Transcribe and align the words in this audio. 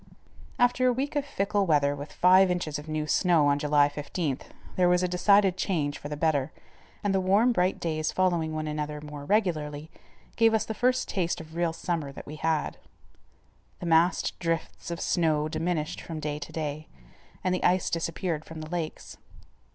After 0.57 0.87
a 0.87 0.93
week 0.93 1.15
of 1.15 1.25
fickle 1.25 1.67
weather 1.67 1.95
with 1.95 2.11
five 2.11 2.49
inches 2.49 2.79
of 2.79 2.87
new 2.89 3.05
snow 3.05 3.45
on 3.45 3.59
July 3.59 3.87
15th, 3.87 4.45
there 4.75 4.89
was 4.89 5.03
a 5.03 5.07
decided 5.07 5.57
change 5.57 5.99
for 5.99 6.09
the 6.09 6.17
better, 6.17 6.51
and 7.03 7.13
the 7.13 7.21
warm, 7.21 7.51
bright 7.51 7.79
days 7.79 8.11
following 8.11 8.51
one 8.51 8.65
another 8.65 8.99
more 8.99 9.25
regularly 9.25 9.91
gave 10.37 10.55
us 10.55 10.65
the 10.65 10.73
first 10.73 11.07
taste 11.07 11.39
of 11.39 11.53
real 11.53 11.71
summer 11.71 12.11
that 12.11 12.25
we 12.25 12.37
had. 12.37 12.79
The 13.79 13.85
massed 13.85 14.39
drifts 14.39 14.89
of 14.89 14.99
snow 14.99 15.47
diminished 15.47 16.01
from 16.01 16.19
day 16.19 16.39
to 16.39 16.51
day 16.51 16.87
and 17.43 17.53
the 17.53 17.63
ice 17.63 17.91
disappeared 17.91 18.43
from 18.43 18.61
the 18.61 18.69
lakes. 18.71 19.17